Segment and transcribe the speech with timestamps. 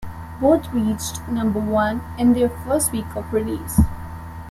[0.39, 3.79] Both reached number one in their first week of release.